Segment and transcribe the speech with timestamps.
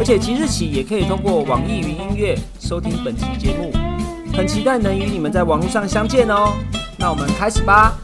[0.00, 3.70] 而且即日起也可以通过网易云音乐收听本期节目，
[4.32, 6.54] 很期待能与你们在网络上相见哦。
[6.98, 7.98] 那我们开始吧。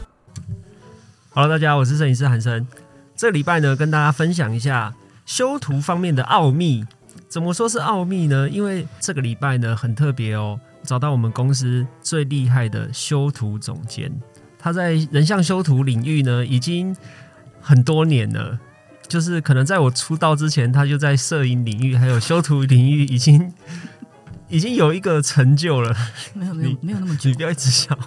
[1.31, 2.67] Hello，大家好，我是摄影师韩生。
[3.15, 4.93] 这礼拜呢，跟大家分享一下
[5.25, 6.85] 修图方面的奥秘。
[7.27, 8.47] 怎么说是奥秘呢？
[8.47, 14.15] 因为这个礼拜呢很特别哦，找到我们公司最厉害的修图总监，
[14.59, 16.95] 他在人像修图领域呢已经
[17.59, 18.59] 很多年了。
[19.07, 23.53] 就是可能在我出道之前，他就在摄影领域还有修图领域已经
[24.49, 25.95] 已经有一个成就了。
[26.33, 27.97] 没有没有没有那么久，你不要一直笑。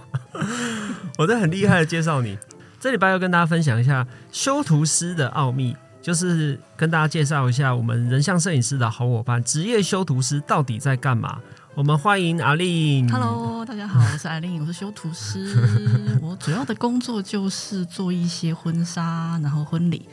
[1.18, 2.38] 我在很厉害的介绍你。
[2.78, 11.38] 这礼拜要跟大家分享一下修图师的奥秘，就是跟大家介绍一下我们人像摄影师的好伙伴——职业修图师到底在干嘛。
[11.74, 13.06] 我们欢迎阿令。
[13.10, 15.54] Hello，大家好，我是阿令，我是修图师。
[16.20, 20.08] 我主要的工作就是做一些婚纱，然后婚礼。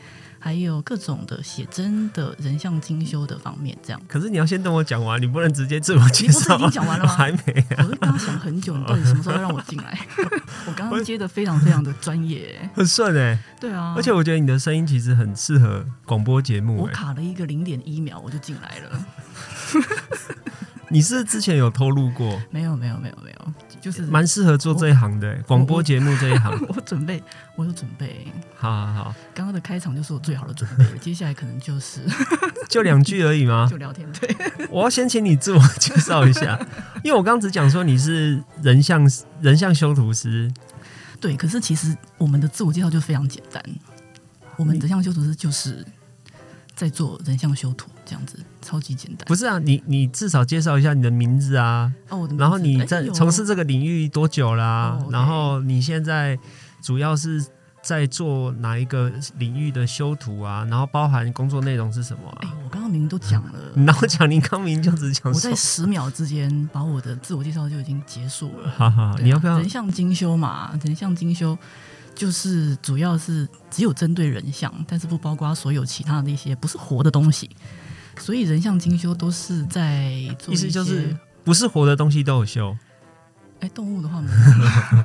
[0.47, 4.01] 还有各种的写真的人像精修的方面，这样。
[4.07, 6.31] 可是你要先等我讲完，你不能直接自我介绍。
[6.31, 7.11] 你不是已经讲完了吗？
[7.17, 7.65] 还没。
[7.79, 9.99] 我是刚刚想很久，你到底什么时候要让我进来？
[10.65, 13.37] 我刚刚接的非常非常的专业，很顺哎。
[13.59, 16.77] 对啊，而且我觉得你的声音其实很适合广播节目。
[16.77, 19.05] 我卡了一个零点一秒，我就进来了。
[20.89, 22.41] 你是之前有透露过？
[22.49, 23.53] 没有，没有，没有，没有。
[23.81, 26.51] 就是蛮适合做这一行的广播节目这一行。
[26.67, 27.23] 我准备，
[27.55, 28.27] 我有准备。
[28.55, 32.01] 好好好，刚刚的开场就是我最好的准备， 接下来可能就是
[32.67, 33.67] 就两句而已吗？
[33.71, 34.07] 就聊天。
[34.13, 34.35] 对，
[34.69, 36.59] 我要先请你自我介绍一下，
[37.03, 39.09] 因为我刚刚只讲说你是人像
[39.41, 40.51] 人像修图师。
[41.19, 43.63] 对，可是其实我们的自我介绍就非常简单，
[44.55, 45.85] 我们人像修图师就是
[46.75, 47.89] 在做人像修图。
[48.05, 49.59] 这样子超级简单，不是啊？
[49.59, 54.99] 你你至少介绍一下你的名字啊，哦，然后你在从事这个领域多久啦？
[55.09, 56.37] 然后你现在
[56.81, 57.45] 主要是
[57.81, 60.65] 在做哪一个领域的修图啊？
[60.69, 62.23] 然后包含工作内容是什么？
[62.41, 68.69] 哎，我刚刚明明都讲了， 然后讲你刚明就只讲，我在十秒之间把我的自我介绍就已经结束了。
[68.75, 70.77] 好好，你要不要人像精修嘛？
[70.83, 71.57] 人像精修
[72.13, 77.49] 就是主要是只有针对人像，但是不包括所有其他的一些不是活的东西。
[78.19, 82.75] 所以人像精修都是在做意思就是不是活的东西都有修。
[83.59, 85.03] 哎，动物的话没有。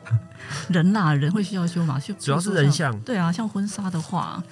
[0.68, 1.98] 人啦，人会需要修嘛？
[1.98, 2.98] 修主要是人像。
[3.00, 4.42] 对啊，像婚纱的话，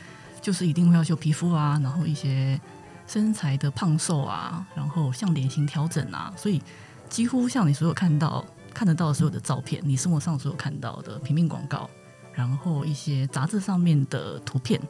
[0.40, 2.58] 就是一定会要修皮肤啊，然后一些
[3.06, 6.32] 身材的胖瘦啊，然后像脸型调整啊。
[6.36, 6.62] 所以
[7.10, 8.42] 几乎像你所有看到
[8.72, 11.90] 看得到所有的照片，你生活上所有看到的平面广告，
[12.32, 14.80] 然后一些杂志上面的图片，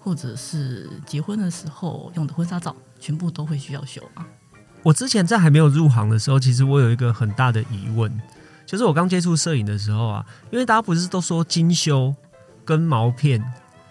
[0.00, 2.74] 或者是结婚的时候用的婚纱照。
[2.98, 4.26] 全部都会需要修啊！
[4.82, 8.20] 我之前在还没有入行的时候，其实我有一个很大的疑问，
[8.64, 12.14] 就是我刚接触摄影的时候啊，因为大家不是都说精修
[12.64, 13.42] 跟毛片，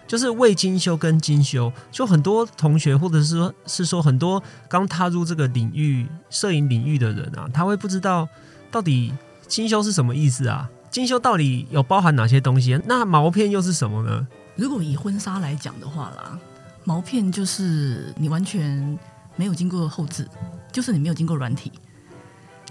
[0.06, 8.26] 就是未精修跟精修，就很多同学或者是说是说很多刚踏入这个领域摄影领域的人啊，他会不知道
[8.70, 9.12] 到底
[9.46, 10.70] 精修是什么意思啊？
[10.90, 12.80] 精修到底有包含哪些东西？
[12.86, 14.26] 那毛片又是什么呢？
[14.54, 16.38] 如果以婚纱来讲的话啦。
[16.86, 18.96] 毛片就是你完全
[19.34, 20.24] 没有经过后置，
[20.72, 21.72] 就是你没有经过软体，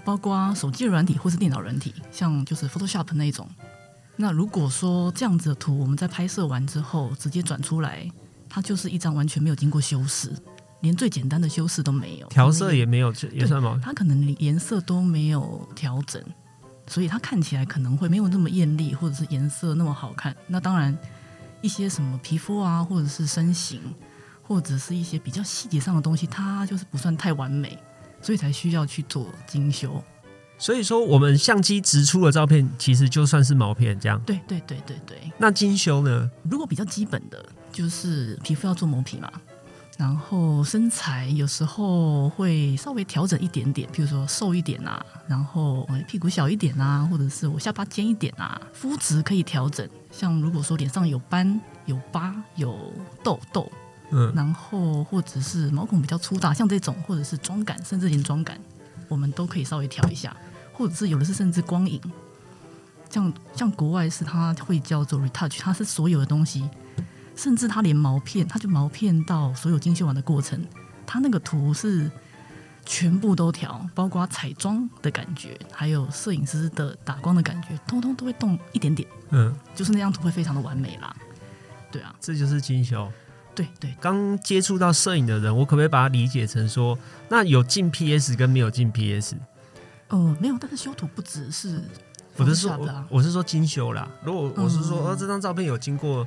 [0.06, 3.46] 包括手机软体或是电脑软体，像就是 Photoshop 那种。
[4.16, 8.10] 那如果说这样子的图，我们在拍摄完之后直接转出来，
[8.48, 10.32] 它就是一张完全没有经过修饰，
[10.80, 13.78] 连最简单的修饰都没有，调色也没有，也算吗？
[13.82, 16.24] 它可能颜色都没有调整，
[16.86, 20.34] 所以它看起来可能会没有那么艳丽，或者是颜色那么好看。
[20.46, 20.96] 那当然。
[21.62, 23.80] 一些什么皮肤啊，或者是身形，
[24.46, 27.78] 或者是一些比较细节上的东西，它就是不算太完美，
[28.22, 30.02] 所以才需要去做精修。
[30.58, 34.18] 所以说，我们相机直出的照片，其实就算是毛片这样。
[34.24, 35.18] 对对对对对。
[35.36, 36.30] 那精修呢？
[36.48, 39.30] 如果比较基本的，就是皮肤要做磨皮嘛。
[39.98, 49.88] 然后身材有时候会稍微调整一点点，比如说瘦一点啊，然后屁股小一点啊，或者是我下巴尖一点啊，肤质可以调整。
[50.10, 52.92] 像如果说脸上有斑、有疤、有
[53.22, 53.70] 痘痘，
[54.10, 58.58] 嗯，然后或者是毛孔比较粗大，像这种，或者是妆感，甚至连妆感，
[59.08, 60.36] 我们都可以稍微调一下。
[60.72, 62.00] 或者是有的是甚至光影，
[63.08, 66.68] 像像国外是它会叫做 retouch，它是所有的东西。
[67.34, 70.64] 甚至它连毛片，它就毛片到所有精修完的过程，
[71.06, 72.10] 它那个图是
[72.86, 81.14] 全部都调，包括彩妆的感觉，还有摄影师的打光的感觉，通通都会动一点点，嗯，就是那张图会非常的完美啦。
[81.92, 83.10] 对啊，这就是精修。
[83.56, 86.96] 对对，刚接触到摄影的人，我可不可以把它理解成说，
[87.28, 89.34] 那有进 PS 跟没有进 PS？
[90.10, 91.82] 哦，没有，但是修图不只是
[92.36, 94.08] 我是说我是说精修啦。
[94.22, 95.06] 如果我是说，嗯。
[95.06, 96.24] 哦，这张照片有经过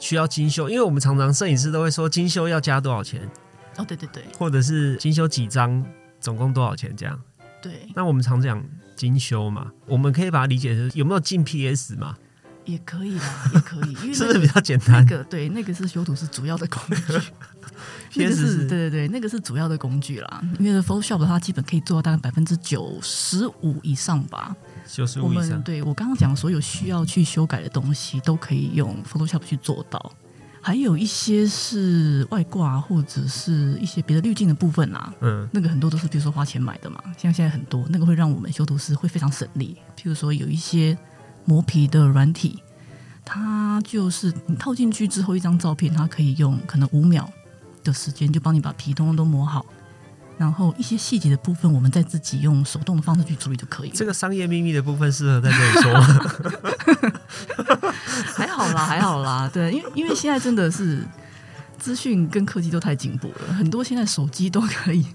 [0.00, 3.28] 需要精修，因为我们常常摄影师都会说精修要加多少钱，
[3.76, 4.22] 哦，对对对。
[4.38, 5.84] 或者是精修几张，
[6.20, 7.20] 总共多少钱这样。
[7.60, 8.64] 对，那我们常讲
[8.96, 12.16] 精修嘛，我们可以把它理解成有没有进 PS 嘛，
[12.64, 15.06] 也可以啦， 也可以，因为 是不是那个比较简单那单？
[15.06, 17.02] 个对，那个是修图是主要的工具，
[18.22, 20.42] 那个是是对对对，那个是主要的工具啦。
[20.58, 24.54] 因为 Photoshop 它基本可以做到大概百分之九十五以上吧。
[24.86, 25.62] 九十我们五以上。
[25.62, 30.12] 对我刚刚讲所有需要去修改的东西，都可以用 Photoshop 去做到。
[30.64, 39.76] 还有一些是外挂或者是一些别的滤镜的部分啊，嗯，那个很多都是比如说花钱买的嘛，像现在很多那个会让我们修图师会非常省力。
[39.96, 40.96] 譬如说有一些
[41.44, 42.62] 磨皮的软体，
[43.24, 47.28] 它就是你套进去之后，一张照片它可以用可能五秒
[47.82, 49.66] 的时间就帮你把皮通通都磨好，
[50.38, 53.94] 然后一些细节的部分我们再自己用手动的方式去处理就可以了。
[53.94, 56.00] 这个商业秘密的部分适合在这里说？
[58.36, 61.04] 还好啦，还好啦，对，因为因为现在真的是
[61.78, 65.06] 资讯跟科技都太进步了，很多现在手机都可以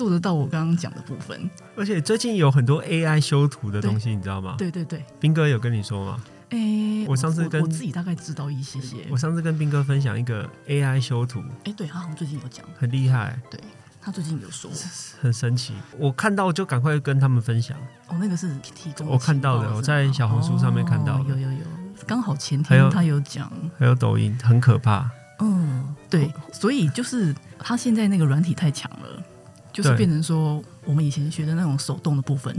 [0.00, 1.38] 做得到我刚刚讲的部分。
[1.76, 4.54] 而且最近有很多 AI 修图的东西，你知道吗？
[4.56, 6.18] 对对对，斌哥有跟你说吗？
[6.48, 8.96] 诶，我上次跟我自己大概知道一些些。
[9.10, 13.60] 我上次跟斌哥分享一个 AI 修图，哎，对，他好像最近有讲，很厉害，对
[14.00, 14.70] 他最近有说，
[15.20, 15.74] 很神奇。
[15.98, 17.76] 我看到就赶快跟他们分享。
[18.08, 21.58] 哦，那个是提供我看到的我在小红书上面看到的哦有有有，
[22.06, 25.10] 刚好前天他有讲，还有抖音，很可怕。
[25.42, 29.22] 嗯，对，所以就是他现在那个软体太强了，
[29.72, 32.54] 就是变成说我们以前学的那种手动的部分，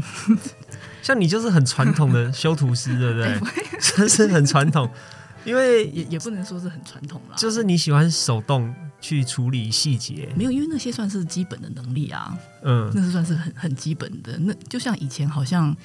[1.01, 3.39] 像你就是很传统的修图师，对不对？
[3.79, 4.89] 真是很传统，
[5.45, 14.37] 因为也也不能说是很传统啦，就是你喜欢手动去处理细节，没有，因为那些算是基本的能力啊，嗯，那是算是很很基本的。
[14.39, 15.75] 那就像以前好像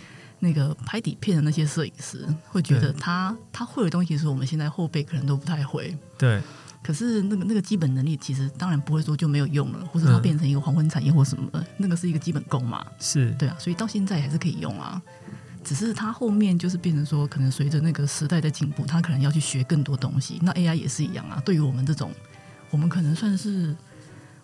[0.41, 5.97] 那个拍底片的那些摄影师，会觉得他他会的东西是我们现在后辈可能都不太会。
[6.19, 6.43] 对，
[6.87, 15.03] 可是那个那个基本能力，其实当然不会说就没有用了，或者它嗯变成一个黄昏产业或什么的，那个是一个基本功嘛，是，对啊，所以到现在还是可以用啊。
[15.65, 20.39] 只是它后面就是变成说，可能随着那个时代的进步，它可能要去学更多东西。
[20.43, 21.43] 那 AI 也是一样啊。
[21.45, 22.13] 对于我们这种，
[22.71, 23.75] 我们可能算是，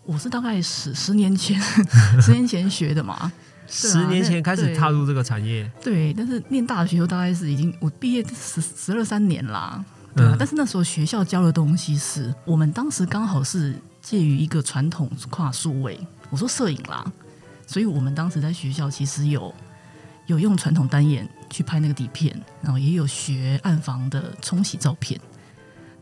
[0.04, 1.60] 我是大概十十年前
[2.20, 3.30] 十年前学的嘛，
[3.68, 6.12] 十年前开始踏入这个产业，对。
[6.12, 10.30] 但是念大学后大概是已经我毕业十十二三年啦，对啊。
[10.32, 15.98] 嗯但是那时候学校教的东西是我们当时刚好是介于一个传统跨数位，
[16.30, 17.04] 我说摄影啦，
[17.66, 19.54] 所以我们当时在学校其实有
[20.26, 25.20] 有用传统单眼去拍那个底片，然后也有学暗房的冲洗照片。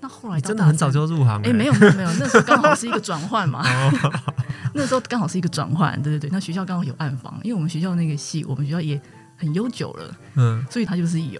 [0.00, 4.10] 那后来真的很早就入行、哎、没有，没有没有， 那时候刚好是一个转换嘛，哦
[4.72, 6.30] 那时候刚好是一个转换，对对对。
[6.30, 8.98] 那学校刚好有暗房，因为我们学校那个系，我们学校也
[9.36, 11.38] 很悠久了，嗯，所以它就是有。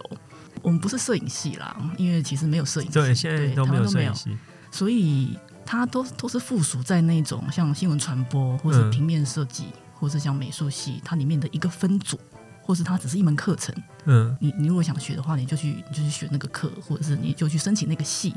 [0.61, 3.89] 我们不是摄影系啦，因为其实没有摄影系，对，现在都没有有。
[3.89, 4.37] 摄影，系，
[4.71, 8.91] 所以它都都是附属在那种像新闻传播，或是嗯。
[8.91, 12.19] 平面设计，或是像美术系，它里面的一个分组，
[12.61, 13.73] 或是它只是一门课程。
[14.05, 18.35] 嗯，你你如果想学的话，你就去你就去学那个课，或者是你就去申请那个系，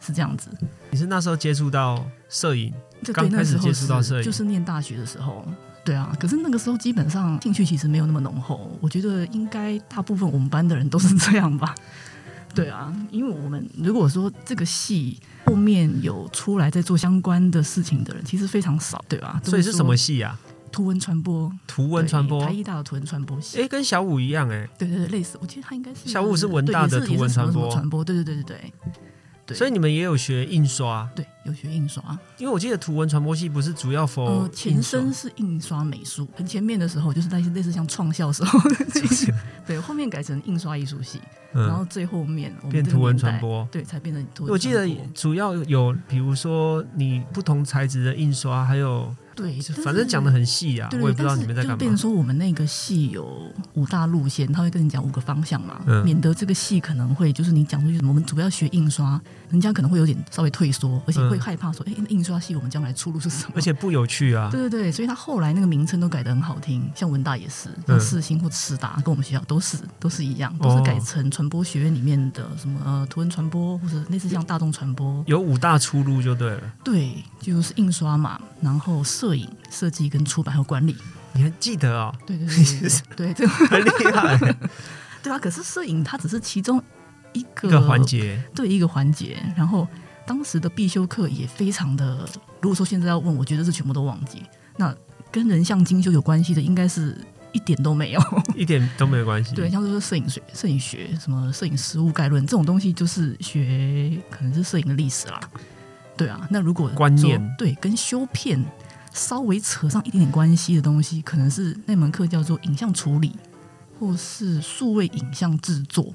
[0.00, 0.50] 是这样子。
[0.90, 2.72] 你是那时候接触到摄影，
[3.02, 4.22] 这刚开始接触到摄影。
[4.22, 5.46] 就是念大学的时候，
[5.86, 6.14] 对啊。
[6.20, 11.74] 可是那个时候基本上兴趣其实没有那么浓厚，我觉得应该大部分我们班的人都是这样吧。
[12.54, 19.38] 对啊，因为我们如果说这个系后面有出来在做相关的事情的人，其实非常少，对吧？
[19.44, 20.38] 所以是什么都系啊？
[20.42, 21.52] 说图文传播？
[21.66, 23.60] 图文传播对台，艺大的图文传播系。
[23.60, 28.72] 哎，跟小五一样，哎，对对对，类似，我记得他应该是小五是文大的图文传播传播，对对对对对
[29.46, 29.56] 对。
[29.56, 32.02] 所以你们也有学印刷，对有学印刷，
[32.36, 39.32] 因为我记得图文传播系不是主要 for 呃，前身是印刷美术，很前面的时候就是那些类似像创校时候的那些
[39.66, 41.20] 对，后面改成印刷艺术系，
[41.52, 43.66] 然后嗯，最后面变图文传播。
[43.70, 51.74] 对，才变成图文我记得主要有，比如说你不同材质的印刷，还有对，反正讲的很细啊，对对，我也不知道你们在干嘛。
[51.74, 56.04] 就变成说我们那个系有五大路线，他会跟你讲五个方向嘛，嗯。
[56.04, 63.52] 免得这个系可能会就是你讲出去，我们主要学印刷，人家可能会有点稍微退缩，而且会会害怕说，哎、那印刷系我们将来出路是什么？
[63.54, 64.48] 而且不有趣啊。
[64.50, 76.60] 对对对，所以他后来那个名称都改得很好听，像文大也是，嗯像世新或师大，跟我们学校都是都是一样，都是哦改成传播学院里面的什么呃图文传播或者类似像大众传播，有五大出路就对了。
[76.82, 80.96] 对，就是印刷嘛，然后摄影、设计跟出版还有管理，
[81.32, 82.46] 你还记得哦，对对
[83.16, 84.38] 对对对对对很厉害，
[85.22, 86.82] 对啊，可是摄影它只是其中
[87.32, 88.42] 一个环，节。
[88.54, 89.86] 对一个环节，然后
[90.26, 92.28] 当时的必修课也非常的，
[92.60, 94.42] 如果说现在要问，我觉得是全部都忘记。
[94.76, 94.94] 那
[95.30, 97.16] 跟人像精修有关系的，应该是
[97.52, 98.20] 一点都没有。
[98.56, 99.54] 一点都没有关系。
[99.54, 105.40] 对，像是摄影学、摄影学什么摄影实物概论这种东西，就是学可能是摄影的历史啦。
[106.16, 108.64] 对啊，那如果观念对跟修片
[109.12, 113.32] 稍微扯上一点点关系的东西，可能是那门课叫做影像处理，
[114.00, 116.12] 或是数位影像制作。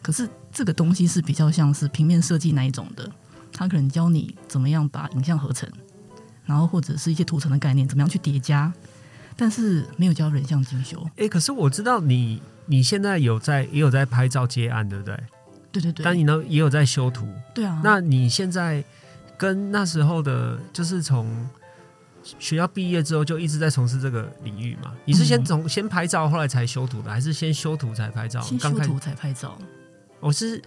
[0.00, 3.10] 可是这个东西是比较像是平面设计那一种的，
[3.56, 5.70] 它可能教你怎么样把影像合成，
[6.44, 8.70] 然后或者是一些图层的概念，怎么样去叠加，
[9.36, 11.02] 但是没有教人像精修。
[11.16, 15.16] 哎、可是我知道你你现在有在也有在拍照接案，对不对？
[15.70, 17.28] 对对对，但你呢也有在修图。
[17.54, 18.84] 对啊，那你现在
[19.38, 21.48] 跟那时候的，就是从
[22.22, 24.92] 学校毕业之后就一直在从事这个领域嘛？
[25.04, 28.40] 你是先嗯从、先拍照，后来才修图的，还是先修图才拍照？
[28.40, 29.56] 先修图才拍照。
[30.20, 30.62] 我是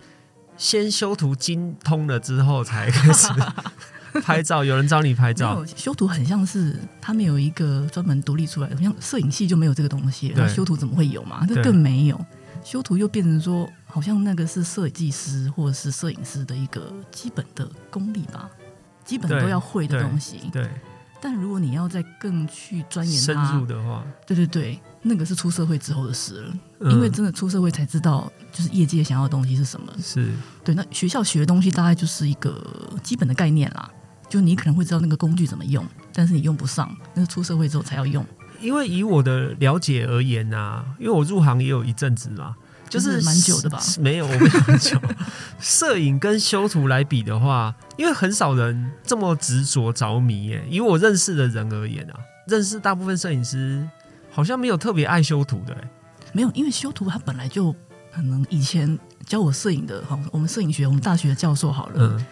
[0.57, 3.27] 先修图精通了之后才开始
[4.23, 11.45] 拍照，有人找你拍照，修图很像是他们有一个专门独立出来的，像摄影系就没有这个东西了，对那修图怎么会有嘛？
[11.47, 12.25] 这更没有。
[12.63, 18.49] 修图又变成说，好像那个是设计师或者是摄影师的一个基本的功力吧，
[19.05, 20.49] 基本都要会的东西。
[20.51, 20.67] 对，
[21.19, 26.91] 但如果你要再更去钻研深，入的话，对对对，那个是出社会之后的事了，嗯。
[26.91, 29.91] 因为真的出社会才知道，就是业界想要的东西是什么。
[29.99, 30.29] 是。
[30.63, 32.63] 对，那学校学的东西大概就是一个
[33.01, 33.89] 基本的概念啦，
[34.29, 35.83] 就你可能会知道那个工具怎么用，
[36.13, 38.25] 但是你用不上，那是出社会之后才要用。
[38.59, 42.55] 因为以我的了解而言啊，因为我入行也有一阵子嘛，
[42.89, 44.99] 就是蛮久的吧没有，我没有很久。
[45.59, 50.65] 摄影跟修图来比的话，因为很少人这么执着着迷耶。
[50.69, 53.87] 以我认识的人而言啊，认识大部分摄影师
[54.31, 55.75] 好像没有特别爱修图的。
[56.31, 57.73] 没有，因为修图它本来就
[58.13, 62.25] 可能以前教我摄影的，哈，我们摄影学我们大学的教授好了，嗯，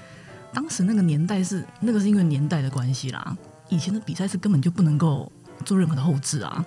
[0.54, 3.36] 当时那个年代是那个是因为年代的关系啦，
[3.70, 5.32] 以前的比赛是根本就不能够
[5.66, 6.64] 做任何的后置啊，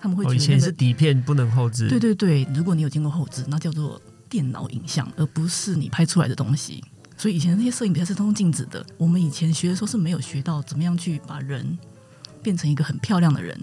[0.00, 6.82] 他们会觉、得、那个哦以前是底片不能后置，对对对，如果你有经过后置，那叫做电脑影像，而不是你拍出来的东西。
[7.16, 8.82] 所以以前那些摄影比赛是通通禁止的。
[8.96, 11.78] 我们以前学的时候是没有学到怎么样去把人
[12.42, 13.54] 变成一个很漂亮的人，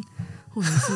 [0.50, 0.94] 或者是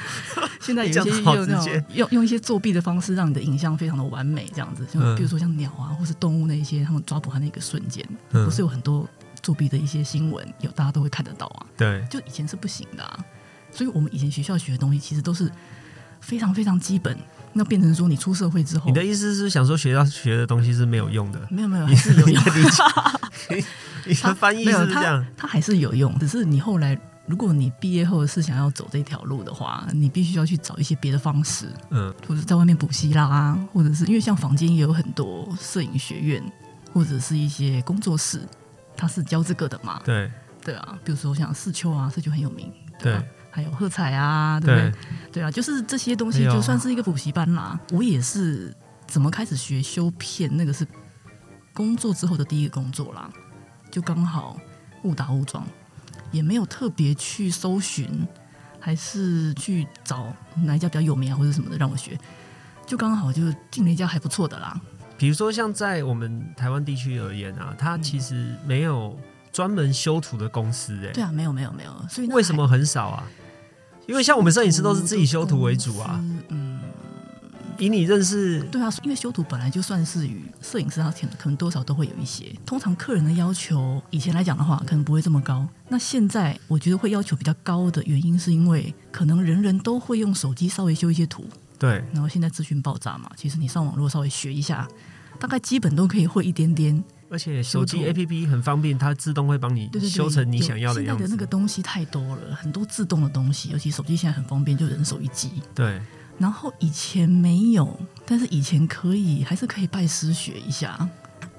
[0.58, 5.14] 现在有一些用那种用用一些作弊的方式，让你的影像非常的完美，这样子，就嗯。
[5.16, 8.42] 比如说像鸟啊，或是动物那一些，他们抓捕它那个瞬间，嗯。
[8.46, 9.06] 不是有很多
[9.42, 11.66] 作弊的一些新闻，有大家都会看得到啊。
[11.76, 13.24] 对，就以前是不行的、啊，
[13.70, 15.50] 所以我们以前学校学的东西其实都是
[16.20, 17.16] 非常非常基本。
[17.54, 21.40] 那变成说你出社会之后，你的意思是想说学校学的东西是没有用的？
[21.50, 22.82] 没有没有你还是有用，你的理解
[23.48, 23.64] 你
[24.06, 25.26] 你的翻译是这样？
[25.36, 26.96] 它还是有用，只是你后来
[27.26, 36.42] 如果你毕业后是想要走这条路的话，你必须要去找一些别的方式，嗯，或者在外面补习啦，或者是因为像房间也有很多摄影学院
[36.92, 38.42] 或者是一些工作室，
[38.96, 40.30] 它是教这个的嘛，对
[40.62, 42.70] 对啊，比如说像四秋啊，四秋很有名，
[43.00, 43.18] 对
[43.58, 44.94] 还有喝彩啊，对不对对？
[45.32, 47.76] 对啊，就是这些东西就算是一个补习班啦。
[47.90, 48.72] 我也是
[49.08, 50.86] 怎么开始学修片，那个是
[51.74, 53.28] 工作之后的第一个工作啦，
[53.90, 54.56] 就刚好
[55.02, 55.66] 误打误撞，
[56.30, 58.08] 也没有特别去搜寻，
[58.78, 62.16] 还是去找哪一家比较有名啊或者什么的让我学，
[62.86, 64.80] 就刚好就进了一家还不错的啦。
[65.16, 69.18] 比如说像在我们台湾地区而言啊，它其实没有
[69.50, 73.24] 专门修图的公司、哎、对啊，没有没有没有，所以为什么很少啊？
[74.08, 76.18] 因为像我们摄影师都是自己修图为主啊。
[76.48, 76.80] 嗯，
[77.76, 82.46] 以你认识，对啊，因为修图本来就算是与摄影师他可能可能多少都会有一些。
[82.64, 85.68] 通常客人的要求，以前来讲的话，可能不会这么高。
[85.90, 91.44] 那现在我觉得会要求比较高的原因，是因为可能人人都会用手机稍微修一些图，
[91.78, 94.88] 对然后现在资讯爆炸嘛，其实你上网络稍微学一下，
[95.38, 97.04] 大概基本都可以会一点点。
[97.30, 101.22] 而且手机 APP 很方便，它自动会帮你修成你想要的样子。
[101.22, 105.62] 现在的那个东西太多了，很多自动的东西，尤其手机现在很方便，就人手一机。
[105.74, 106.00] 对，
[106.38, 111.08] 然后以前没有，但是以前可以，还是可以拜师学一下。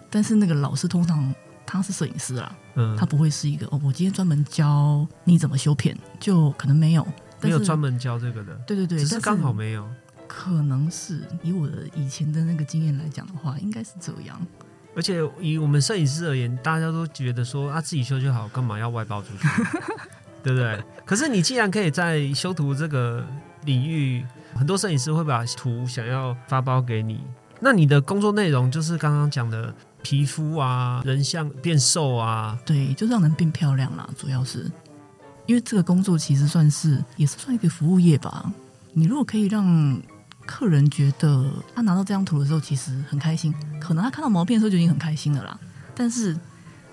[0.09, 1.33] 但是那个老师通常
[1.65, 7.07] 他是摄影师啊，嗯他，不会是一个哦，我今天专门教你怎么修片，就可能没有。
[7.41, 9.87] 没有专门教这个的，对对对，只是刚好没有。
[10.27, 14.39] 可能是以我的以前的那个经验来讲的话，应该是这样。
[14.95, 19.47] 而且以我们摄影师而言，大家都觉得说啊，自己修就好，干嘛要外包出去？
[20.41, 20.81] 对不对？
[21.05, 23.25] 可是你既然可以在修图这个
[23.65, 27.21] 领域，很多摄影师会把图想要发包给你，
[27.59, 34.09] 那你的工作内容就是刚刚讲的皮肤啊、人像变瘦啊，对，就让人变漂亮啦。
[34.17, 34.71] 主要是
[35.45, 38.51] 因为这个工作其实算是也是算一个服务业吧。
[38.93, 40.01] 你如果可以让
[40.49, 45.57] 客人觉得他拿到这张图的时候，其实很开心，可能他看到毛片的时候就已经很开心了啦。
[45.93, 46.35] 但是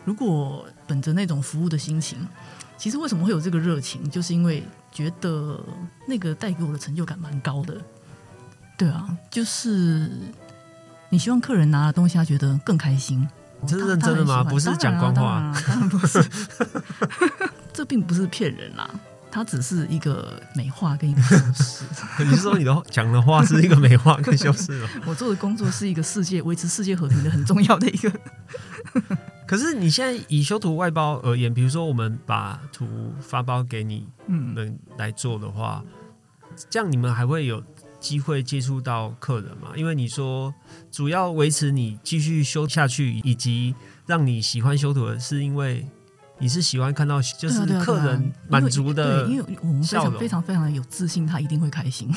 [0.04, 2.18] 如果本着那种服务的心情，
[2.76, 5.58] 其实为什么会有这个热情，就是因为觉得
[6.06, 7.80] 那个带给我的成就感蛮高的。
[8.76, 10.10] 对啊，就是
[11.08, 13.26] 你希望客人拿了东西，他觉得更开心。
[13.62, 14.44] 你这是认真的吗？
[14.44, 16.22] 不是讲官话，当然不是。
[17.72, 18.88] 这并不是骗人啦，
[19.36, 21.84] 它只是一个美化跟一个修饰。
[22.24, 24.88] 你是说你的讲的话是一个美化跟修饰吗？
[25.04, 28.10] 我做的工作是一个世界维持世界和平的很重要的一个。
[29.46, 35.84] 可是你现在以修图外包而言，比如说我们把图发包给你们来做的话，
[36.70, 37.62] 这样你们还会有
[38.00, 39.72] 机会接触到客人吗？
[39.76, 40.54] 因为你说
[40.90, 43.74] 主要维持你继续修下去，以及
[44.06, 45.86] 让你喜欢修图的是因为
[46.38, 52.10] 你是喜欢看到就是客人满足的，因为我们非常非常非常有自信，他一定会开心。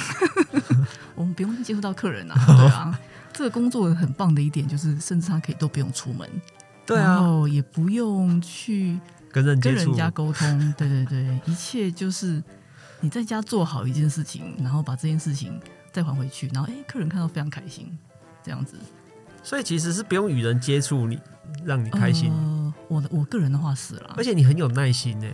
[1.16, 3.00] 我们不用接触到客人啊，对啊，
[3.34, 6.30] 这个工作很棒的一点就是，甚至他可以都不用出门。
[6.88, 9.00] 然后也不用去
[9.32, 12.44] 跟人跟人家沟通， 对对对，一切就是
[13.00, 15.62] 你在家做好一件事情，然后把这件事情
[15.92, 17.96] 再还回去，然后哎，客人看到非常开心，
[18.44, 18.76] 这样子。
[19.44, 21.20] 所以其实是不用与人接触，你
[21.64, 22.34] 让你开心。
[22.90, 25.28] 我的我个人的话是啦，而且你很有耐心呢，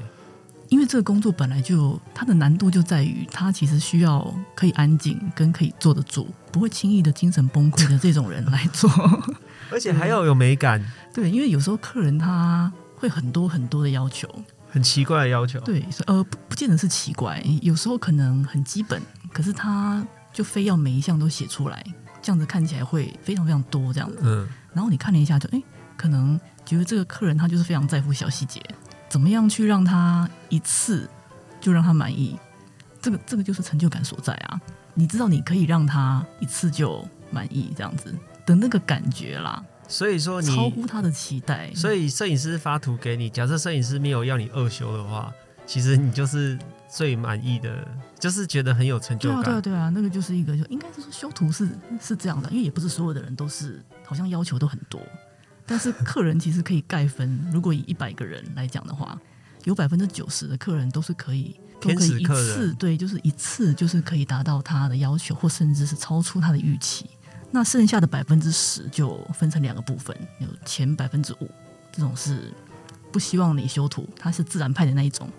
[0.69, 8.89] 因为这个工作本来就它的难度就在于它其实需要可以安静跟可以坐得住，不会轻易的精神崩溃的这种人来做。
[9.71, 10.83] 而且还要有美感，
[11.13, 14.29] 对，因为有时候客人他会很多很多的要求，
[14.69, 19.01] 很奇怪的要求，对，呃，不不见得是奇怪，有时候可能很基本，
[19.33, 21.83] 可是他就非要每一项都写出来，
[22.21, 25.61] 这样子看起来会非常非常多这样子，嗯，然后你看了一下，就哎，
[25.97, 28.61] 可能觉得这个客人他就是非常在乎小细节，
[29.07, 31.09] 怎么样去让他一次
[31.61, 32.37] 就让他满意，
[33.01, 34.59] 这个这个就是成就感所在啊，
[34.93, 38.13] 你知道你可以让他一次就满意这样子。
[38.45, 41.73] 的那个感觉啦，所以说你超乎他的期待。
[41.73, 45.33] 所以摄影师发图给你，假设摄影师没有要你二修的话，
[45.65, 46.55] 其实你就是
[46.87, 47.87] 最满意的，
[48.19, 49.43] 就是觉得很有成就感。
[49.43, 51.67] 对啊，对啊，那个就是一个，就应该是说修图是
[51.99, 55.01] 是这样的，因为也不是所有的人都是好像要求都很多，
[55.65, 57.39] 但是客人其实可以盖分。
[57.51, 59.19] 如果以一百个人来讲的话，
[59.63, 67.09] 有百分之九十的客人都是可以，都可以一次对，就是一次就是可以达到他的要求，或甚至是超出他的预期。
[67.51, 71.49] 那剩下的百分之十就分成两个部分，有前百分之五，
[71.91, 72.53] 这种是
[73.11, 75.29] 不希望你修图，它是自然派的那一种。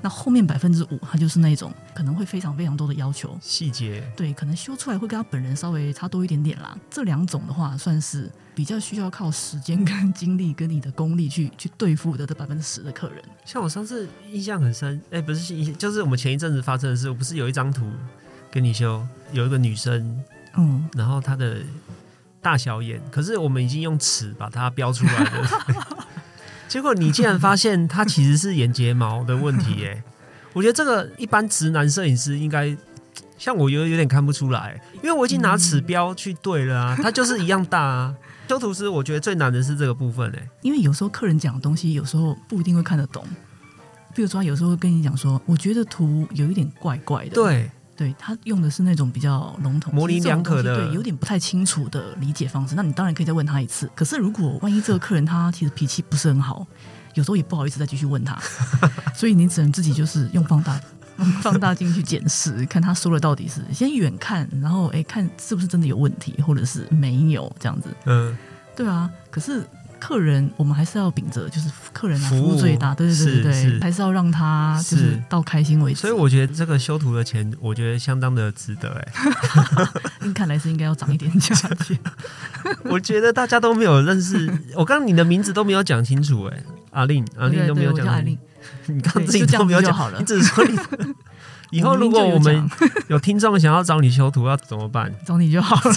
[0.00, 6.76] 那后面百分之五，它就是那种可能会非常非常多的要求，细节，对，可能修出来会跟他本人稍微差多一点点啦。
[6.90, 13.22] 这两种的话，算是比较需要靠时间跟精力跟你的功力去 去对付的这百分之十的客人。
[13.44, 17.88] 像我上次印象很深，哎，不是，就是我们前一阵子发生的事，我不是有一张图
[18.50, 20.20] 跟你修，有一个女生。
[20.54, 21.62] 嗯，然后她的
[22.42, 25.48] 大小眼，可是我们已经用尺把它标出来了。
[26.72, 30.02] 结果你竟然发现它其实是眼睫毛的问题耶！
[30.54, 32.74] 我觉得这个一般直男摄影师应该
[33.36, 38.14] 像我有有点看不出来，因为我已经拿尺标去对了啊，它就是一样大啊。
[38.48, 43.22] 修图师我觉得最难的是这个部分哎，因为有时候客人讲的东西有时候不一定会看得懂，
[44.14, 47.70] 比如说有时候跟你讲说，我觉得图有一点怪怪的，对。
[47.96, 52.74] 对他用的是那种比较笼统、模棱两可的，对，有点不太清楚的理解方式。
[52.74, 53.90] 那你当然可以再问他一次。
[53.94, 56.66] 可是如果万一这个客人他其实脾气不是很好，
[57.14, 58.38] 有时候也不好意思再继续问他，
[59.14, 60.80] 所以你只能自己就是用放大
[61.42, 67.88] 放大镜去检视，看他说的到底是先远看，然后哎看是不是真的有问题，或者是没有这样子。
[68.06, 68.36] 嗯，
[68.74, 69.10] 对啊。
[69.30, 69.66] 可是。
[70.02, 76.00] 客人，我们还是要秉着，就是客人啊，服务最大，对对对对对，还是要让他就是到开心为止。
[76.00, 79.12] 所以我觉得这个修图的钱，我觉得相当的值得哎。
[80.34, 81.96] 看来是应该要涨一点价钱。
[82.90, 88.36] 我觉得大家都没有认识，我刚刚你的名字都没有讲清楚哎，阿令阿令都没有讲，阿令，
[88.86, 90.76] 你刚自己都没有讲好了，你只是说你
[91.70, 92.68] 以后如果我们
[93.06, 95.14] 有听众想要找你修图，要怎么办？
[95.24, 95.94] 找你就好了。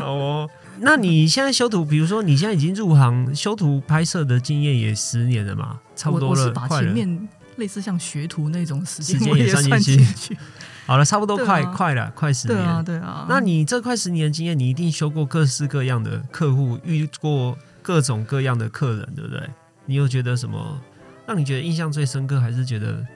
[0.00, 0.50] 好哦。
[0.82, 10.36] 那你现在修图，比如说你现在已经入行修图拍摄的经验也十年了嘛，差不多了，我是把前面类似像学徒那种时间也算进去。
[10.84, 12.84] 好了，差不多快、快了，快十对啊，年。
[12.84, 13.24] 对啊。
[13.28, 19.40] 那你这快十年的经验，你一定修过各式各样的客户，遇过各种各样的客人，对不对？
[19.86, 20.80] 你有觉得什么
[21.26, 23.06] 让你觉得印象最深刻，还是觉得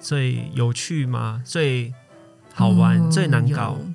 [0.00, 1.40] 最有趣吗？
[1.44, 1.94] 最
[2.52, 3.86] 好玩、嗯最难搞有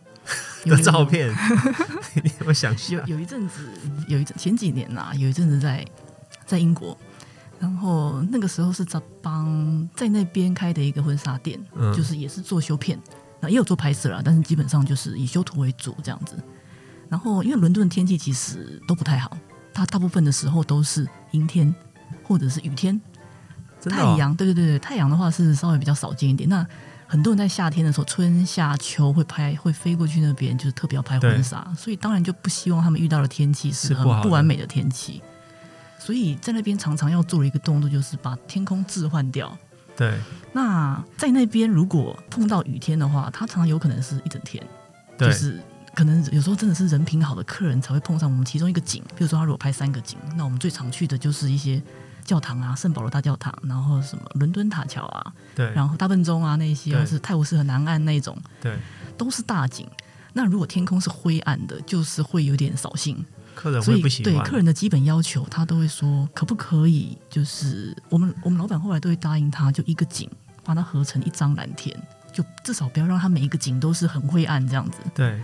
[0.69, 1.05] 的照。
[1.05, 1.29] 片？
[2.23, 2.75] 你有没有想？
[2.89, 3.69] 有有一阵子，
[4.07, 5.85] 有一阵前几年呐、有一阵子在
[6.45, 6.97] 在英国，
[7.59, 12.99] 然后那个时候是在帮在那边开的一个婚纱店，嗯就是也是做修片，
[13.39, 16.35] 那也有做拍摄啦，但是基本上就是以修图为主这样子。
[17.09, 19.37] 然后因为伦敦的天气其实都不太好，
[19.73, 21.73] 它大部分的时候都是阴天
[22.23, 22.99] 或者是雨天，
[23.85, 26.49] 哦、太阳，对对对对，太阳的话是稍微比较少见一点。
[26.49, 26.67] 那
[27.07, 35.21] 很多人在夏天的时候，春夏秋会拍，会飞过去那边，就是特别要拍婚纱，所以当然就不希望他们遇到的天气是很不完美的天气。
[35.97, 39.57] 所以在那边常常要做的一个动作，就是把天空置换掉。
[39.95, 40.13] 对
[40.53, 44.63] 那在那边如果碰到雨天的话，它常常有可能是一整天，
[45.17, 45.59] 对、就是
[45.95, 49.01] 可能有时候真的是人品好的客人才会碰上我们其中一个景。
[49.15, 51.81] 比如说他如果拍三个景，那我们最常去的就是一些
[52.27, 58.77] 教堂啊，圣保罗大教堂，然后什么伦敦塔桥啊，对然后大笨钟啊那些，或是泰晤士河南岸那种，对，
[59.17, 59.87] 都是大景。
[60.33, 64.33] 那如果天空是灰暗的，就是会有点扫兴，客人会不喜欢。
[64.33, 70.29] 对客人的基本要求，他都会说可不可以，就是我们我们老板后来都会答应他，就一个景
[70.63, 71.97] 把它合成一张蓝天，
[72.31, 74.99] 就至少不要让它每一个景都是很灰暗这样子。
[75.15, 75.41] 对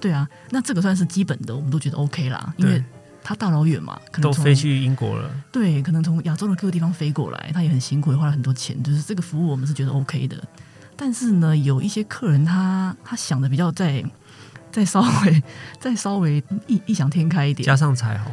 [0.00, 2.84] 对啊，那这个算是基本的，我们都觉得 OK 啦，因为对，
[3.22, 5.30] 他大老远嘛，可能都飞去英国了。
[5.50, 10.36] 对，可能从亚洲的各个地方飞过来，他也很辛苦，也花了很多钱，就是这个服务我们是觉得 OK 的。
[10.96, 14.04] 但是呢，有一些客人他他想的比较再
[14.70, 15.42] 再稍微
[15.80, 18.32] 再稍微异异想天开一点加，上彩虹，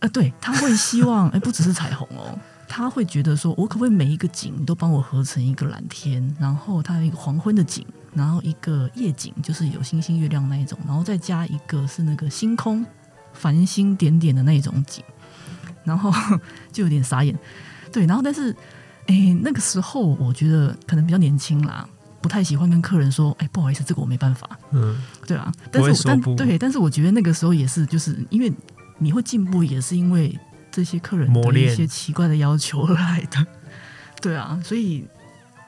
[0.00, 12.84] 呃，对，他会希望，哎，不只是彩虹哦，他会觉得说，我可不可以每一个景都帮我合成一个蓝天，然后它有一个黄昏的景，然后一个夜景，就是有星星、月亮那一种，然后再加一个是那个星空、
[13.34, 15.04] 繁星点点的那种景，
[15.84, 16.10] 然后
[16.72, 17.38] 就有点傻眼。
[17.92, 18.54] 对，然后但是，
[19.06, 21.86] 哎，那个时候我觉得可能比较年轻啦，
[22.20, 24.48] 不太喜欢跟客人说，哎，不好意思，这个我没办法。
[24.72, 28.52] 嗯，对啊，但是我但对，但是我觉得那个时候也是，就是因为
[28.98, 30.36] 你会进步，也是因为
[30.72, 33.46] 这些客人的一些奇怪的要求而来的。
[34.20, 35.06] 对啊，所以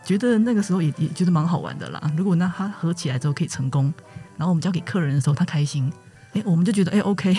[0.05, 2.11] 觉得那个时候也也觉得蛮好玩的啦。
[2.17, 3.93] 如果那他合起来之后可以成功，
[4.37, 5.93] 然后我们交给客人的时候他开心，
[6.37, 7.35] 哎，我们就觉得哎 OK，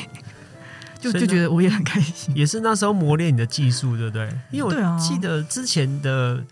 [1.00, 2.36] 就就觉得我也很开心。
[2.36, 4.30] 也是那时候磨练你的技术，对不对？
[4.52, 6.44] 因为我记得之前的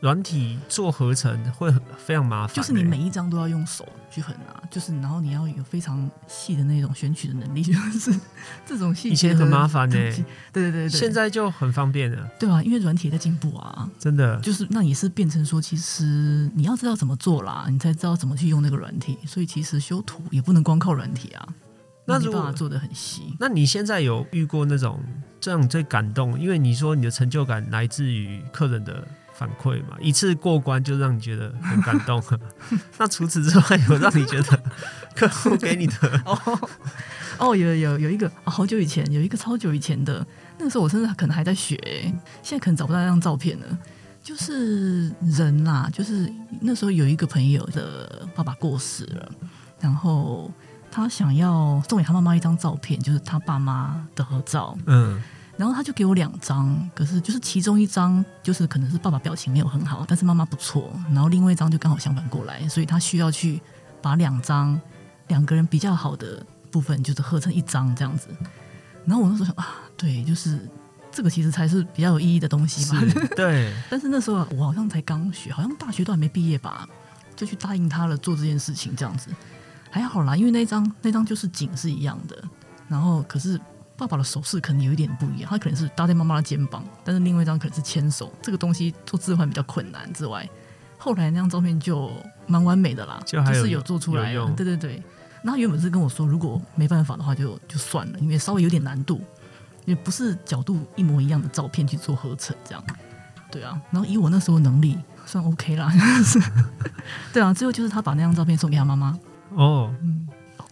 [0.00, 8.12] 软体做合成会很非常麻烦欸、就是你每一张都要用手去很啊，就是然后你要有非常细的那种选取的能力，就是
[8.66, 14.40] 这种细节以前很麻烦呢、东西对对对对，现在就很方便了，对啊，因为软体也在进步啊，真的。
[14.40, 19.16] 就是那也是变成说，其实你要知道怎么做啦，你才知道怎么去用那个软体。
[19.24, 21.54] 所以其实修图也不能光靠软体啊，你
[22.04, 23.34] 那如果没办法做的很细。
[23.38, 25.00] 那你现在有遇过那种
[25.40, 26.38] 这样最感动？
[26.38, 32.22] 因为你说你的成就感来自于客人的反馈嘛，一次过关就让你觉得很感动。
[32.98, 34.62] 那除此之外，有让你觉得
[35.14, 35.94] 客户给你的
[36.26, 36.68] 哦
[37.38, 40.24] 哦，有有有一个、啊好久以前有一个超久以前的，
[40.58, 41.76] 那个时候我甚至可能还在学，
[42.42, 43.78] 现在可能找不到那张照片了。
[44.22, 49.32] 就是人啦，就是那时候有一个朋友的爸爸过世了，
[49.80, 50.48] 然后
[50.92, 54.78] 他想要送给他妈妈一张照片，就是他爸妈的合照。
[54.86, 55.20] 嗯
[55.54, 63.60] 然后他就给我两张，可是就是其中一张就是可能是爸爸表情没有很好，但是妈妈不错，然后另外一张就刚好相反过来，所以他需要去
[64.00, 64.80] 把两张
[65.28, 68.28] 两个人比较好的部分就是合成一张这样子。
[69.04, 70.58] 然后我那时候想啊，对，就是
[71.12, 73.02] 这个其实才是比较有意义的东西嘛。
[73.36, 76.88] 对但是那时候我好像才刚学，好像大学都还没毕业吧，
[77.36, 79.28] 就去答应他了做这件事情，这样子
[79.92, 82.42] 还好啦，因为那张那张就是景是一样的，
[82.88, 83.60] 然后可是
[83.94, 90.48] 爸爸的手势可能有一点不一样，他可能是搭在妈妈的肩膀，但是另外一张可能是牵手，这个东西做置换比较困难之外，
[90.96, 92.10] 后来那张照片就
[92.46, 95.02] 蛮完美的啦，就是有做出来了有用，对对对。
[95.42, 99.20] 然后原本是跟我说，如果没办法的话就就算了，因为稍微有点难度，
[99.84, 102.82] 也不是角度一模一样的照片去做合成这样。
[103.50, 105.92] 对啊，然后以我那时候能力算 OK 啦，
[107.34, 109.18] 对啊，最后就是他把那张照片送给他妈妈，
[109.56, 110.26] 哦，嗯，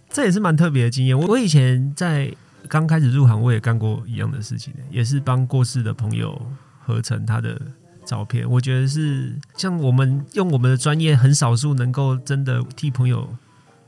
[0.08, 1.18] 这也是蛮特别的经验。
[1.18, 2.32] 我我以前在
[2.68, 6.40] 刚开始入行，我也干过一样的事情，也是帮过世的朋友
[6.84, 7.60] 合成他的
[8.04, 8.48] 照片。
[8.48, 13.28] 我觉得是像我们用我们的专业，很少数能够真的替朋友，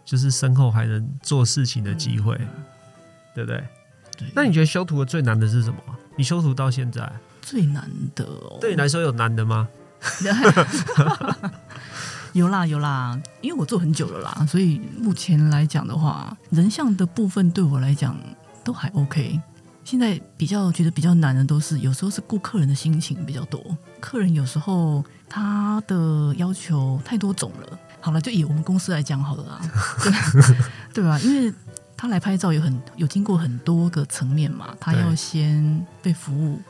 [0.04, 2.36] 就是身后还能做事情的机会，
[3.34, 3.64] 对不对？
[4.18, 4.28] 对。
[4.34, 5.78] 那你觉得修图的最难的是什么？
[6.16, 9.68] 你修图到现在，最难的、哦，对你来说有难的吗？
[12.32, 18.16] 有啦有啦，因为我做很久了啦，所以目前来讲的话，人像的部分对我来讲
[18.64, 19.40] 都还 OK。
[19.84, 23.60] 现在比较觉得比较难的都是，有时候是顾客人的心情比较多。
[24.00, 27.78] 客人有时候他的要求太多种了。
[28.00, 29.60] 好了，就以我们公司来讲好了啦，
[30.94, 31.18] 对 对吧？
[31.20, 31.52] 因为
[31.96, 36.60] 他来拍照有很有经过很多个层面嘛，他要先被服务，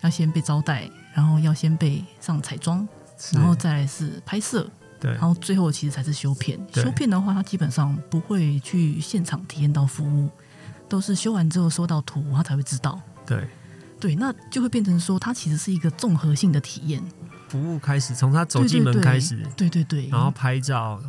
[0.00, 2.86] 要先被招待，然后要先被上彩妆，
[3.32, 4.68] 然后再来是拍摄，
[5.00, 5.10] 对。
[5.12, 6.58] 然后最后其实才是修片。
[6.74, 10.30] 修片的话，他基本上不会去现场体验到服务，
[10.88, 13.00] 都是修完之后收到图，他才会知道。
[13.26, 13.48] 对，
[13.98, 17.02] 对，那就会变成说，它其实是一个综合性的体验。
[17.48, 21.00] 服务开始从他走进门开始，对对对，然后拍照、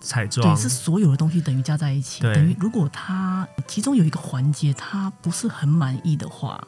[0.00, 0.46] 彩妆。
[0.46, 2.34] 对，是所有的东西等于加在一起，对。
[2.34, 6.62] 等于如果他其中有一个环节他不是很满意的话，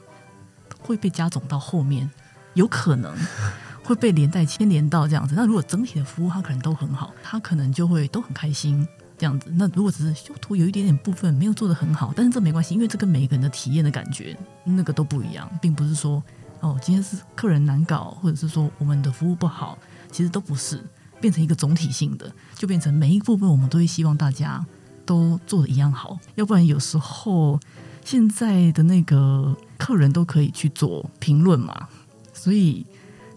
[0.81, 2.11] 会被加总到后面，
[2.55, 3.15] 有可能
[3.83, 5.35] 会被连带牵连到这样子。
[5.37, 8.87] 那如果整体的服务他可能都很好，他可能就会都很开心
[9.19, 9.51] 这样子。
[9.55, 16.23] 那如果只是修图有一点点部分没有做得很好，但是这没关系，因为这跟每一个人的体验的感觉那个都不一样，并不是说
[16.61, 19.79] 哦今天是客人难搞，或者是说我们的服务不好，
[20.11, 20.83] 其实都不是。
[21.21, 24.67] 变成一个总体性的，就变成每一部分我们都会希望大家
[25.07, 27.61] 都做的一样好，要不然有时候
[28.05, 31.87] 现在的那个客人都可以去做评论嘛，
[32.33, 32.85] 所以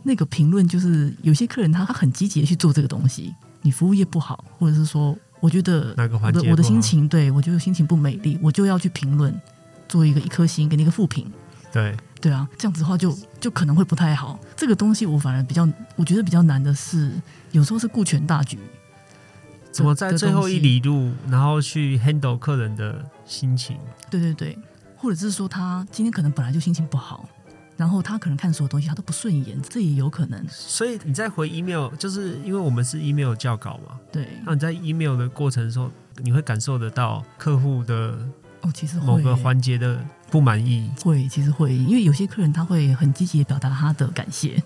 [0.07, 9.33] 那个评论就是有些客人他他很积极的去做这个东西，你服务业不好，或者是说我觉得哪个我的我的环节不好心情对我觉得心情不美丽，我就要去评论，
[9.89, 11.29] 做一个一颗星，给你一个负评。
[11.71, 14.39] 对对啊，这样子的话就就可能会不太好。
[14.55, 17.11] 这个东西我反而比较，我觉得比较难的是，
[17.51, 18.57] 有时候是顾全大局。
[19.71, 20.59] 怎么在的最后一？
[20.59, 23.77] 里路，然后去 handle 客人的心情？
[24.09, 24.57] 对对对，
[24.95, 27.27] 或者是说他今天可能本来就心情不好，
[27.77, 30.45] 然后他可能看所有东西他都不顺眼，这也有可能。
[30.49, 35.91] 所以你在回 email，就是因为我们是 email 教稿嘛，对，那你在 email 的过程中，
[36.23, 38.17] 你会感受得到客户的
[38.61, 39.99] 哦，其实某个环节的
[40.31, 40.89] 不满意。
[41.03, 44.61] 会，其实会，因为有些客人他会很积极的表达他的感谢，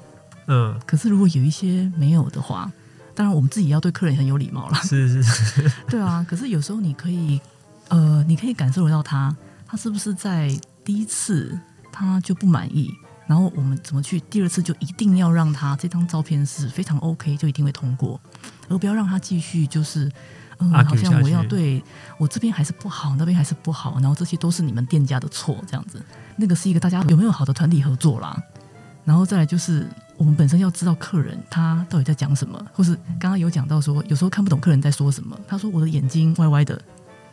[0.47, 2.71] 嗯，可是如果有一些没有的话，
[3.15, 4.79] 当然我们自己要对客人很有礼貌啦。
[4.81, 7.41] 是是，对啊，可是有时候你可以，
[7.89, 9.35] 呃，你可以感受得到他，
[9.67, 10.49] 他是不是在
[10.85, 11.59] 第一次
[11.99, 12.93] 他就不满意，
[13.27, 18.19] 然后我们怎么去第二次就一定要让他这张照片是非常 OK，就一定会通过，
[18.69, 20.11] 而不要让他继续就是。
[20.61, 21.81] 嗯，好像我要对
[22.17, 26.03] 我这边还是不好，那边还是不好，然后这些都是你们店家的错，这样子，
[26.35, 28.37] 那个是一个大家有没有好的团体合作啦。
[29.05, 35.39] 然后再来就是我们本身要知道客人他到底在讲什么，或是刚刚有讲到说，有时候看不懂客人在说什么。
[35.47, 36.77] 他说我的眼睛歪歪的，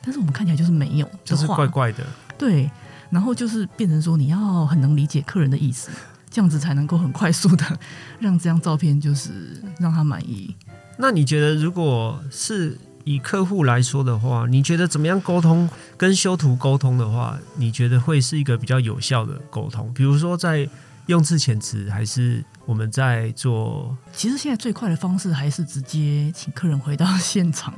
[0.03, 2.07] 但是我们看起来就是没有，就是怪怪的。
[2.39, 2.71] 对。
[3.11, 5.91] 然后就是变成说你要很能理解客人的意思，
[6.31, 7.79] 这样子才能够很快速的
[8.19, 10.55] 让这张照片就是让他满意。
[10.99, 19.93] 那你觉得，如果是以客户来说的话，你觉得怎么样沟通跟修图沟通的话，你觉得会是一个比较有效的沟通？
[19.95, 20.69] 比如说在
[21.07, 27.73] 用字遣词，还是我们在做其实现在最快的方式还是直接请客人回到现场，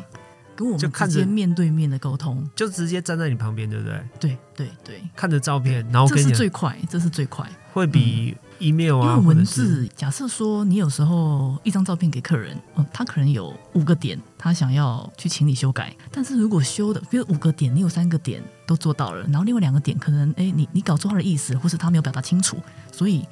[0.58, 2.44] 跟我们就直接面对面的沟通。
[2.56, 4.02] 就直接站在你旁边，对不对？
[4.18, 7.48] 对对对，看着照片，然后这是最快，这是最快。
[7.72, 22.56] 会比 email 啊，因为文字，假设说你有时候一张照片给客人，哦，他可能有五个点，他想要去请你修改，但是如果修的，比如五个点，你有三个点都做到了，然后另外两个点可能，哎，你你搞错他的意思，或是他没有表达清楚，
[22.90, 23.24] 所以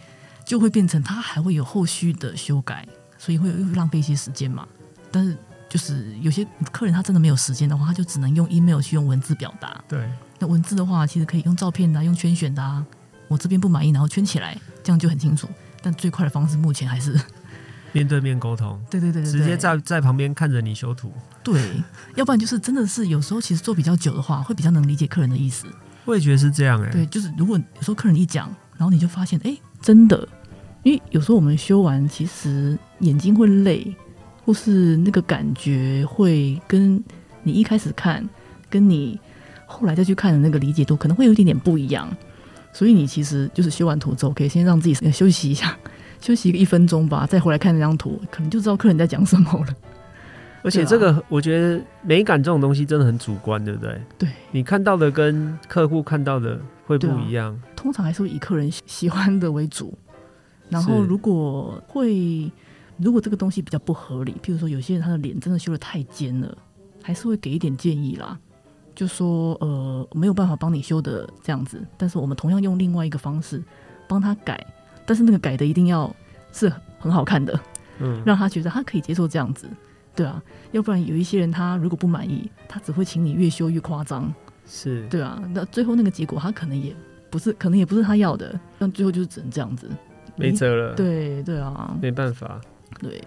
[0.44, 2.86] 就会变成他还会有后续的修改，
[3.18, 4.64] 所以会会浪费一些时间嘛。
[5.10, 5.36] 但是
[5.68, 9.82] 就是有些客人他真的没有时间的话，他就只能用 email 去用文字表达。
[9.88, 12.84] 对那文字的话，其实可以用照片的啊、用圈选的啊。
[13.28, 15.48] 我这边不满意，然后圈起来，这样就很清楚。
[15.82, 17.18] 但最快的方式目前还是，
[17.92, 21.12] 面对面沟通，对对对对，直接在在旁边看着你修图。
[21.42, 21.82] 对，
[22.14, 25.66] 要不然就是真的是有时候其实做比较久的话，会比较能理解客人的意思。
[26.04, 30.28] 我也觉得是这样哎、对，就是如果有时候客人一讲，然后你就发现，哎，真的，
[30.84, 33.92] 因为有时候我们修完，其实眼睛会累，
[34.46, 37.02] 或是那个感觉会跟
[37.42, 38.24] 你一开始看，
[38.70, 39.18] 跟你
[39.66, 42.08] 后来再去看的那个理解度可能会有一点点不一样。
[42.72, 45.76] 所以你其实就是修完图之后，可以先让自己休息一下，
[46.20, 49.74] 休息一分钟吧，再回来看那张图，可能就知道客人在讲什么了。
[50.62, 54.00] 而且这个我觉得美感这种东西真的很主观，对不对？
[54.16, 57.60] 对，你看到的跟客户看到的会不一样。
[57.74, 59.98] 通常还是以客人喜喜欢的为主。
[60.68, 62.50] 然后如果会，
[62.98, 66.56] 如果这个东西比较不合理，譬如说有些人他的脸真的修的太尖了，
[67.02, 68.38] 还是会给一点建议啦，
[68.94, 73.62] 就说呃没有办法帮你修的这样子，但是我们同样用另外一个方式
[74.08, 74.64] 帮他改，
[75.04, 76.14] 但是那个改的一定要
[76.52, 77.60] 是很好看的，
[77.98, 79.68] 嗯，让他觉得他可以接受这样子，
[80.14, 84.32] 对啊，要不然有一些人他如果不满意，他只会请你越修越夸张，
[84.66, 85.06] 是。
[85.08, 86.96] 对啊，那最后那个结果他可能也
[87.28, 89.86] 不是，可能也不是他要的，但最后就是只能这样子，
[90.34, 92.58] 没辙了，对对啊，没办法。
[93.00, 93.20] 对，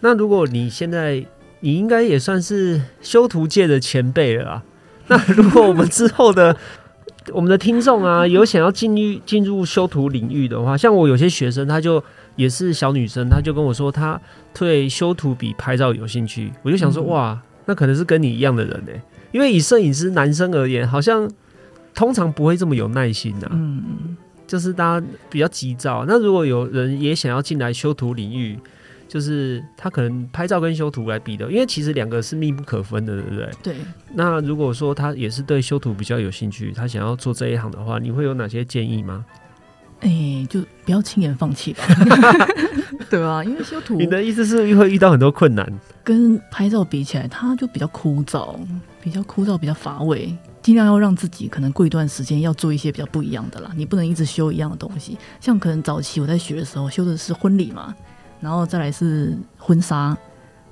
[0.00, 1.24] 那如果你现在，
[1.60, 4.64] 你应该也算是修图界的前辈了啊。
[5.08, 6.54] 那如果我们之后的
[7.32, 12.02] 我们的听众啊， 有想要进入进入修图领域的话，像我有些学生，他就
[12.36, 14.20] 也是小女生，他就跟我说，她
[14.54, 16.52] 对修图比拍照有兴趣。
[16.62, 18.92] 我就想说，嗯哇，那可能是跟你一样的人呢、
[19.32, 21.30] 因为以摄影师男生而言，好像
[21.94, 23.48] 通常不会这么有耐心啊。
[23.52, 24.16] 嗯，
[24.46, 26.04] 就是大家比较急躁。
[26.06, 28.58] 那如果有人也想要进来修图领域，
[29.08, 33.50] 就是他可能拍照跟修图来比的，因为其实两个是密不可分的，对不对？
[33.62, 33.76] 对，
[34.12, 39.24] 那如果说他也是对修图比较有兴趣，他想要做这一行的话，你会有哪些建议吗？
[40.00, 41.82] 哎、就不要轻言放弃吧，
[43.10, 45.66] 对啊，因为修图你的意思是会遇到很多困难？
[46.04, 48.54] 跟拍照比起来，它就比较枯燥，
[49.02, 50.32] 比较枯燥，比较乏味。
[50.62, 55.16] 尽量要让自己可能过一段时间要做一些比较不一样的啦，你不能一直修一样的东西。
[55.40, 57.94] 像可能早期我在学的时候修的是婚礼嘛，
[58.40, 60.16] 然后再来是婚纱，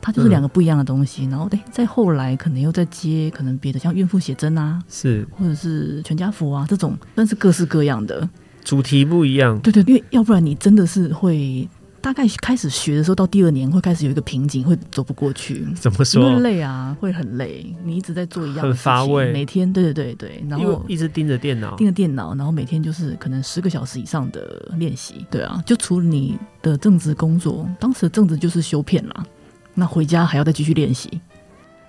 [0.00, 1.24] 它就是两个不一样的东西。
[1.26, 8.28] 然后哎，再后来可能又再接可能别的，像孕妇写真啊，是或者是全家福啊这种，但是各式各样的。
[8.64, 11.68] 主题不一样，对对，因为要不然你真的是会
[12.00, 15.66] 大概开始学的时候，到第二年会开始有一个瓶颈，会走不过去。
[15.74, 16.40] 怎么因为说？
[16.40, 17.74] 累啊，会很累。
[17.84, 25.26] 你一直在做一样的很事情乏味每天对对对对，然后一直盯着电脑，盯着电脑，然后每天就是可能十个小时以上的练习。
[25.30, 29.26] 对啊，就除了你的正职工作，当时的正职就是修片啦，
[29.74, 31.20] 那回家还要再继续练习。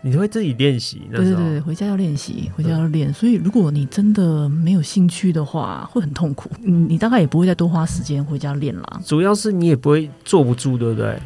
[0.02, 1.02] 你会自己练习。
[1.12, 3.14] 对对对，回家要练习，回家要练。
[3.14, 6.50] 所以如果你真的没有兴趣的话，会很痛苦。
[6.64, 9.02] 嗯，你大概也不会再多花时间回家练啦。
[9.04, 11.20] 主要是你也不会坐不住，对不对？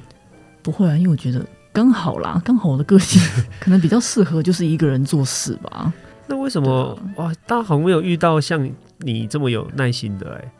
[0.63, 3.21] 不会啊，因为我觉得刚好啦，刚好我的个性
[3.60, 5.91] 可能比较适合就是一个人做事吧。
[6.27, 7.34] 那为什么、哇？
[7.45, 10.51] 大家好像没有遇到像你这么有耐心的哎、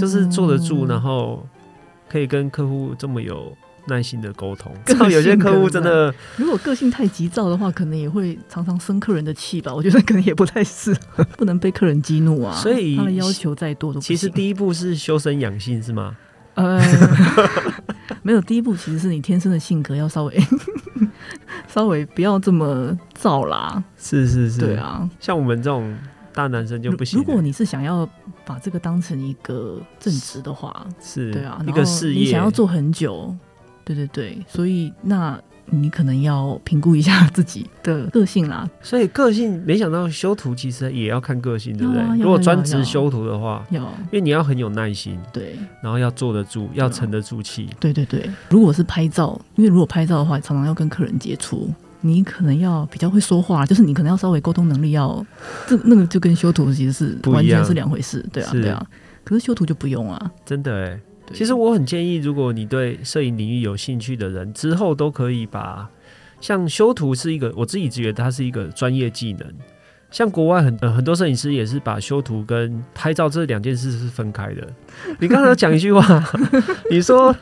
[0.00, 1.46] 就是坐得住，嗯然后
[2.08, 3.52] 可以跟客户这么有
[3.86, 4.72] 耐心的沟通。
[4.84, 9.74] 个性知道有些客户真的如果个性太急躁的话，可能也会常常生客人的气吧。
[9.74, 12.54] 我觉得可能也不太适合， 不能被客人激怒啊。
[12.56, 16.16] 所以他的要求再多都不其实第一步是修身养性，是吗？
[16.54, 16.78] 呃，
[18.22, 20.38] 没有第一步，其实是你天生的性格要稍微
[21.66, 23.82] 稍微不要这么燥啦。
[23.96, 25.96] 是是是，对，啊，像我们这种
[26.34, 27.18] 大男生就不行。
[27.18, 28.06] 如果你是想要
[28.44, 33.34] 把这个当成一个正职的话，是对啊，一个事业，你想要做很久，
[33.84, 38.68] 对对对，所以那你可能要评估一下自己的个性啦。
[38.80, 42.16] 所以个性没想到修图其实也要看个性，对不对啊？
[42.18, 47.68] 如果专职修图的话，要因为你要很有耐心，对然后要坐得住，要啊沉得住气。
[47.80, 51.70] 对对对，如果是拍照，因为如果拍照的话，常常要跟客人接触。
[52.04, 55.24] 你可能要比较会说话，就是你可能要稍微沟通能力要，
[55.68, 58.84] 这那个就跟修图其实是完全是两回事，对啊对啊。
[59.22, 60.32] 可是修图就不用啊。
[60.44, 61.00] 真的哎，
[61.32, 65.88] 对其实我很建议，如果你对摄影领域有兴趣的人，之后都可以把
[66.40, 69.46] 像修图是一个，我自己觉得它是一个专业技能。
[70.10, 74.68] 像国外很、呃、很多摄影师也是把修图跟拍照这两件事是分开的。
[75.18, 76.22] 你刚才有讲一句话，
[76.90, 77.34] 你说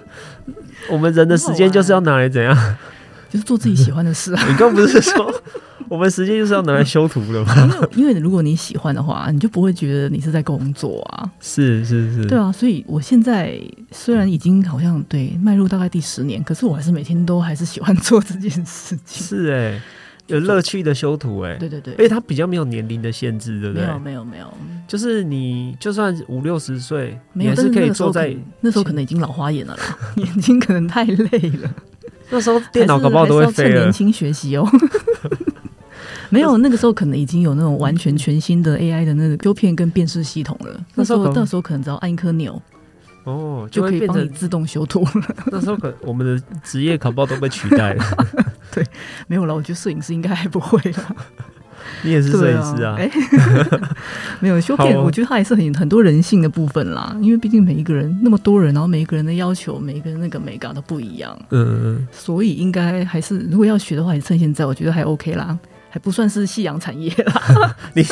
[0.89, 2.57] 我们人的时间就是要拿来怎样？
[3.29, 4.43] 就是做自己喜欢的事啊。
[4.49, 5.43] 你刚不是说
[5.93, 7.53] 我们时间就是要拿来修图的嘛？
[7.97, 11.29] 因为因为如果你喜欢的话，你就不会觉得你是在工作啊。
[11.41, 19.27] 是是是，对啊，所以我现在虽然已经好像对迈入大概第十年，可是我还是每天都还是喜欢做这件事情。
[19.27, 19.83] 是哎、
[20.29, 23.85] 有乐趣的修图哎、对对对，而且它比较没有年龄的限制，对不对？
[23.85, 24.47] 没有没有没有
[24.87, 31.75] 就是你就算五六十岁，没有，你还是可以坐在那时候可能已经老花眼了啦， 眼睛可能太累了，
[32.31, 33.93] 那时候电脑搞不好都会飞了趁年。
[33.93, 34.65] 轻学习哦。
[36.33, 40.81] 没有，那个时候可能已经有那种完全全新的 AI 的那个修片跟辨识系统了。
[40.95, 42.61] 那时候那时候可能只要按一颗钮
[43.25, 45.35] 哦，就可以变成帮你自动修图了。
[45.53, 48.05] 那时候可我们的职业卡包都被取代了。
[48.73, 48.85] 对
[49.27, 51.17] 没有了，我觉得摄影师应该还不会了。
[52.03, 52.95] 你也是摄影师啊？
[52.97, 53.11] 哎、
[54.39, 57.15] 没有修片，我觉得它还是很很多人性的部分啦。
[57.21, 65.59] 因为毕竟每一个人那么多人，然后每一个人的要求，每一个人那个美感都不一样，嗯嗯，所以应该还是如果要学的话，也趁现在，我觉得还 OK 啦，
[65.91, 67.77] 还不算是夕阳产业啦。
[67.95, 68.05] 你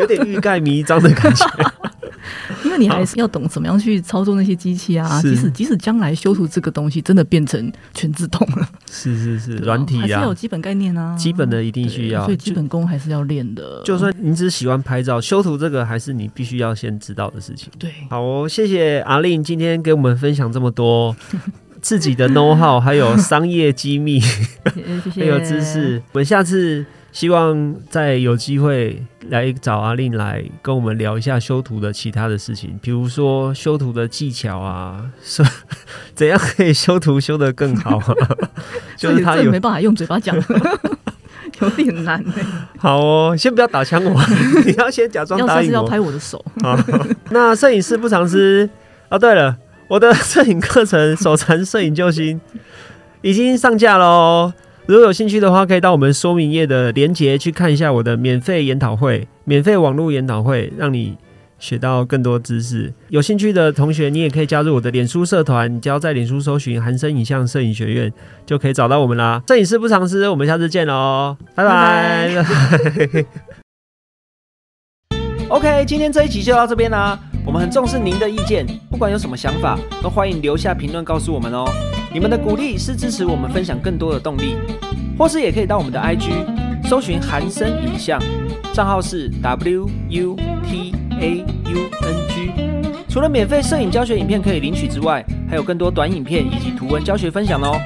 [0.00, 1.44] 有点欲盖弥彰的感觉。
[2.62, 5.20] 因为你还是要懂怎么样去操作那些机器啊。
[5.22, 12.24] 即使即使将来修图这个东西真的变成全自动了， 是是是，软体啊还是要有，基本概念啊，基本的一定需要。
[12.24, 13.82] 所以基本功还是要练的。
[13.84, 17.70] 就算你只喜欢拍照，修图这个还是你必须要先知道的事情。
[17.78, 21.16] 对，好哦，谢谢阿令今天给我们分享这么多
[21.80, 24.20] 自己的 know how，还有商业机密，
[25.14, 26.02] 还有知识。
[26.12, 35.42] 我们下次希望再有机会来找阿令来跟我们聊一下修图的其他的事情，比如说修图的技巧啊，是
[36.14, 38.14] 怎样可以修图修得更好啊？
[38.96, 40.36] 就是他有这没办法用嘴巴讲，
[41.60, 42.42] 有点难哎。
[42.76, 44.20] 好哦，先不要打枪我，
[44.66, 45.74] 你要先假装要答应我。
[45.74, 46.78] 要拍我的手，好，
[47.30, 48.68] 那摄影师不藏私
[49.08, 49.18] 哦。
[49.18, 49.56] 对了，
[49.88, 52.38] 我的摄影课程《手残摄影救星》
[53.22, 54.52] 已经上架喽。
[54.84, 61.16] 如果有兴趣的话，可以到我们说明页的连接去看一下我的免费研讨会、免费网络研讨会，让你
[61.58, 62.92] 学到更多知识。
[63.08, 68.12] 有兴趣的同学，你也可以加入我的脸书社团，只要在脸书搜寻“韩生影像摄影学院”，
[68.44, 69.42] 就可以找到我们啦。
[69.48, 72.44] 摄影师不藏私，我们下次见喽，拜拜。
[75.48, 77.18] OK，今天这一集就到这边啦。
[77.46, 81.64] 我们很重视您的意见，不管有什么想法，都欢迎留下评论告诉我们哦。
[82.12, 84.56] 你们的鼓励是支持我们分享更多的动力，
[85.18, 86.30] 或是也可以到我们的 IG
[86.84, 88.20] 搜寻韩生影像，
[88.72, 92.52] 账号是 W U T A U N G。
[93.08, 97.78] 除了免费摄影教学影片可以领取之外，还有更多短影片以及图文教学分享哦。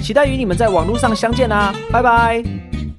[0.00, 2.67] 期待与你们在网络上相见啦，拜拜。